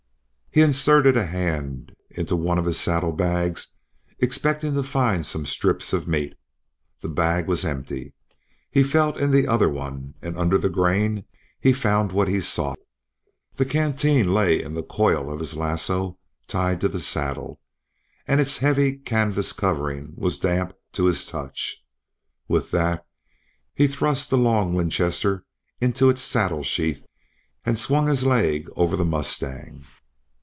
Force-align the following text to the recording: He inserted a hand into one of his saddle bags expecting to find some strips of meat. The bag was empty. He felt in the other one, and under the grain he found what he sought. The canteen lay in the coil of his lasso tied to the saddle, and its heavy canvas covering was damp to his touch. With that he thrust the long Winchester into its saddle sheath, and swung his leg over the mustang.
He 0.53 0.59
inserted 0.59 1.15
a 1.15 1.25
hand 1.25 1.93
into 2.09 2.35
one 2.35 2.57
of 2.57 2.65
his 2.65 2.77
saddle 2.77 3.13
bags 3.13 3.67
expecting 4.19 4.73
to 4.73 4.83
find 4.83 5.25
some 5.25 5.45
strips 5.45 5.93
of 5.93 6.09
meat. 6.09 6.35
The 6.99 7.07
bag 7.07 7.47
was 7.47 7.63
empty. 7.63 8.15
He 8.69 8.83
felt 8.83 9.15
in 9.15 9.31
the 9.31 9.47
other 9.47 9.69
one, 9.69 10.13
and 10.21 10.37
under 10.37 10.57
the 10.57 10.67
grain 10.69 11.23
he 11.57 11.71
found 11.71 12.11
what 12.11 12.27
he 12.27 12.41
sought. 12.41 12.77
The 13.55 13.63
canteen 13.63 14.33
lay 14.33 14.61
in 14.61 14.73
the 14.73 14.83
coil 14.83 15.31
of 15.31 15.39
his 15.39 15.53
lasso 15.55 16.17
tied 16.47 16.81
to 16.81 16.89
the 16.89 16.99
saddle, 16.99 17.61
and 18.27 18.41
its 18.41 18.57
heavy 18.57 18.97
canvas 18.97 19.53
covering 19.53 20.11
was 20.17 20.37
damp 20.37 20.73
to 20.91 21.05
his 21.05 21.25
touch. 21.25 21.81
With 22.49 22.71
that 22.71 23.05
he 23.73 23.87
thrust 23.87 24.29
the 24.29 24.37
long 24.37 24.73
Winchester 24.73 25.45
into 25.79 26.09
its 26.09 26.21
saddle 26.21 26.63
sheath, 26.63 27.05
and 27.65 27.79
swung 27.79 28.07
his 28.07 28.25
leg 28.25 28.67
over 28.75 28.97
the 28.97 29.05
mustang. 29.05 29.85